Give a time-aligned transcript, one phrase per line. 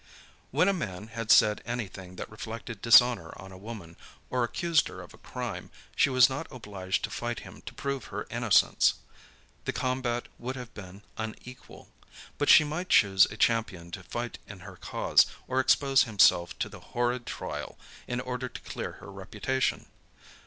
[0.49, 3.97] When a man had said any thing that reflected dishonor on a woman,
[4.31, 8.05] or accused her of a crime, she was not obliged to fight him to prove
[8.05, 8.95] her innocence:
[9.65, 11.87] the combat would have been unequal.
[12.39, 16.67] But she might choose a champion to fight in her cause, or expose himself to
[16.67, 17.77] the horrid trial,
[18.07, 19.85] in order to clear her reputation.